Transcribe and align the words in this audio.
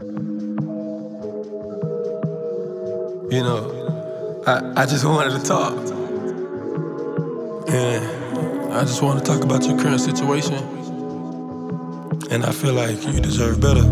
You 0.00 0.06
know, 3.42 4.42
I, 4.46 4.82
I 4.82 4.86
just 4.86 5.04
wanted 5.04 5.38
to 5.38 5.44
talk. 5.44 5.76
And 7.68 8.72
I 8.72 8.80
just 8.80 9.02
want 9.02 9.18
to 9.18 9.24
talk 9.24 9.44
about 9.44 9.66
your 9.66 9.78
current 9.78 10.00
situation. 10.00 10.54
And 12.30 12.46
I 12.46 12.52
feel 12.52 12.72
like 12.72 13.04
you 13.04 13.20
deserve 13.20 13.60
better. 13.60 13.82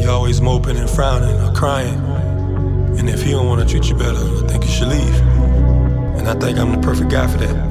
You're 0.00 0.12
always 0.12 0.40
moping 0.40 0.76
and 0.76 0.88
frowning 0.88 1.40
or 1.40 1.52
crying. 1.52 1.98
And 2.96 3.10
if 3.10 3.24
he 3.24 3.32
don't 3.32 3.48
want 3.48 3.60
to 3.60 3.66
treat 3.68 3.90
you 3.90 3.96
better, 3.96 4.18
I 4.18 4.46
think 4.46 4.66
you 4.66 4.70
should 4.70 4.88
leave. 4.88 5.16
And 6.16 6.28
I 6.28 6.34
think 6.34 6.58
I'm 6.58 6.70
the 6.70 6.78
perfect 6.78 7.10
guy 7.10 7.26
for 7.26 7.38
that. 7.38 7.69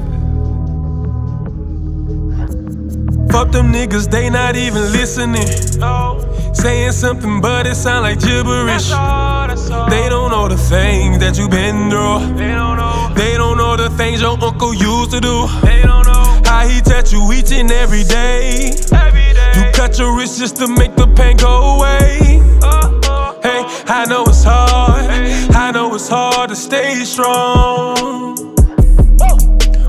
Fuck 3.32 3.52
them 3.52 3.72
niggas, 3.72 4.10
they 4.10 4.28
not 4.30 4.56
even 4.56 4.92
listening. 4.92 5.46
Saying 6.52 6.92
something, 6.92 7.40
but 7.40 7.66
it 7.66 7.76
sound 7.76 8.02
like 8.02 8.20
gibberish. 8.20 8.88
They 8.88 10.08
don't 10.08 10.30
know 10.30 10.48
the 10.48 10.58
things 10.58 11.18
that 11.18 11.38
you 11.38 11.48
been 11.48 11.90
through. 11.90 12.34
They 12.36 12.48
don't 12.48 12.76
know. 12.76 13.12
They 13.14 13.36
don't 13.36 13.56
know 13.56 13.76
the 13.76 13.88
things 13.90 14.20
your 14.20 14.36
uncle 14.42 14.74
used 14.74 15.12
to 15.12 15.20
do. 15.20 15.46
They 15.62 15.82
don't 15.82 16.06
know. 16.06 16.40
How 16.44 16.66
he 16.66 16.80
touch 16.80 17.12
you 17.12 17.32
each 17.32 17.52
and 17.52 17.70
every 17.70 18.02
day. 18.04 18.72
Every 18.92 19.32
day. 19.32 19.52
You 19.56 19.72
cut 19.72 19.98
your 19.98 20.16
wrist 20.16 20.38
just 20.38 20.56
to 20.56 20.66
make 20.66 20.96
the 20.96 21.06
pain 21.06 21.36
go 21.36 21.76
away. 21.76 22.18
Hey, 23.42 23.64
I 23.86 24.04
know 24.08 24.24
it's 24.26 24.44
hard. 24.44 25.04
I 25.54 25.70
know 25.70 25.94
it's 25.94 26.08
hard 26.08 26.50
to 26.50 26.56
stay 26.56 27.04
strong. 27.04 28.36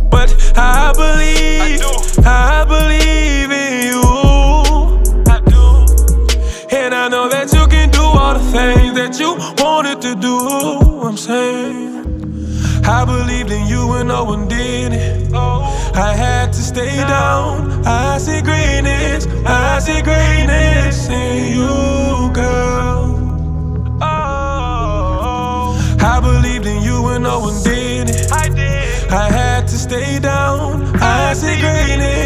But 0.10 0.30
I 0.56 0.94
believe, 0.94 1.82
I 2.26 2.61
that 9.12 9.20
you 9.20 9.36
wanted 9.64 10.02
to 10.02 10.16
do. 10.16 10.38
I'm 11.02 11.18
saying, 11.18 12.06
I 12.86 13.04
believed 13.06 13.52
in 13.52 13.68
you 13.68 13.88
when 13.88 14.08
no 14.08 14.24
one 14.24 14.48
did 14.48 14.94
it. 14.94 15.34
I 15.34 16.14
had 16.16 16.54
to 16.54 16.62
stay 16.62 16.96
down. 16.96 17.86
I 17.86 18.18
see 18.18 18.42
greatness, 18.42 19.28
I 19.46 19.80
see 19.80 20.02
greatness 20.02 21.10
in 21.10 21.58
you, 21.58 22.32
girl. 22.34 24.00
oh, 24.02 25.98
I 26.00 26.20
believed 26.22 26.66
in 26.66 26.82
you 26.82 27.04
when 27.04 27.24
no 27.24 27.40
one 27.40 27.62
did 27.64 28.10
it. 28.10 28.32
I 28.32 28.48
did. 28.48 29.12
I 29.12 29.30
had 29.30 29.68
to 29.68 29.78
stay 29.78 30.20
down. 30.20 30.84
I 31.02 31.34
see 31.34 31.60
greatness, 31.60 32.21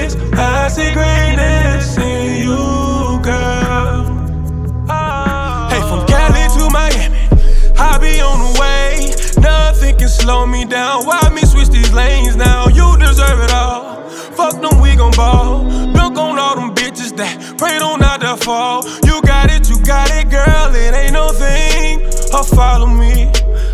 slow 10.26 10.48
me 10.48 10.66
down. 10.66 11.06
Why 11.06 11.30
me 11.30 11.42
switch 11.42 11.70
these 11.70 11.94
lanes 11.94 12.36
now? 12.36 12.68
You 12.68 12.98
deserve 12.98 13.40
it 13.46 13.54
all. 13.54 14.10
Fuck 14.38 14.60
them, 14.60 14.82
we 14.82 14.96
gon' 14.96 15.12
ball. 15.12 15.64
Look 16.00 16.18
on 16.18 16.40
all 16.40 16.56
them 16.56 16.74
bitches 16.74 17.16
that 17.18 17.36
pray 17.60 17.78
don't 17.78 18.00
not 18.00 18.22
to 18.22 18.36
fall. 18.44 18.84
You 19.06 19.22
got 19.22 19.52
it, 19.52 19.70
you 19.70 19.78
got 19.86 20.10
it, 20.10 20.32
girl. 20.32 20.74
It 20.74 20.96
ain't 20.96 21.14
no 21.14 21.30
thing. 21.30 22.06
Or 22.34 22.44
follow 22.44 22.88
me. 22.88 23.30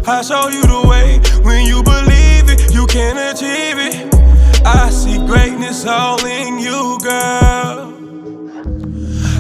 I 0.06 0.22
show 0.24 0.50
you 0.50 0.64
the 0.64 0.82
way. 0.92 1.22
When 1.48 1.66
you 1.66 1.84
believe 1.84 2.46
it, 2.54 2.74
you 2.74 2.86
can 2.86 3.16
achieve 3.32 3.78
it. 3.88 4.14
I 4.66 4.90
see 4.90 5.20
greatness 5.26 5.86
all 5.86 6.20
in 6.26 6.60
you, 6.60 7.00
girl. 7.02 7.92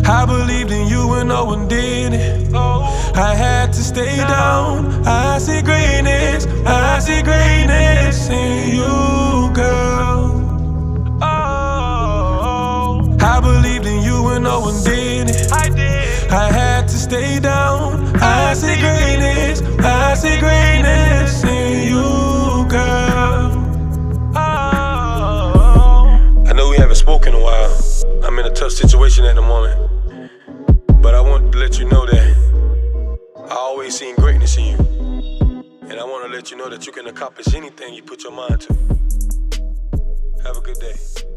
I 0.05 0.25
believed 0.25 0.71
in 0.71 0.87
you 0.87 1.07
when 1.09 1.27
no 1.27 1.45
one 1.45 1.67
did 1.67 2.13
it. 2.13 2.51
oh, 2.53 2.81
I 3.15 3.35
had 3.35 3.71
to 3.73 3.83
stay 3.83 4.17
down. 4.17 5.05
I 5.05 5.37
see 5.39 5.61
greatness, 5.61 5.90
Spoken 27.11 27.35
in 27.35 27.41
a 27.41 27.43
while. 27.43 28.23
I'm 28.23 28.39
in 28.39 28.45
a 28.45 28.49
tough 28.49 28.71
situation 28.71 29.25
at 29.25 29.35
the 29.35 29.41
moment. 29.41 30.31
But 31.01 31.13
I 31.13 31.19
want 31.19 31.51
to 31.51 31.57
let 31.57 31.77
you 31.77 31.83
know 31.89 32.05
that 32.05 32.35
I 33.49 33.53
always 33.53 33.99
seen 33.99 34.15
greatness 34.15 34.55
in 34.55 34.63
you. 34.63 34.77
And 35.89 35.99
I 35.99 36.05
want 36.05 36.25
to 36.25 36.33
let 36.33 36.51
you 36.51 36.55
know 36.55 36.69
that 36.69 36.85
you 36.85 36.93
can 36.93 37.07
accomplish 37.07 37.53
anything 37.53 37.93
you 37.93 38.01
put 38.01 38.23
your 38.23 38.31
mind 38.31 38.61
to. 38.61 38.73
Have 40.45 40.55
a 40.55 40.61
good 40.61 40.79
day. 40.79 41.30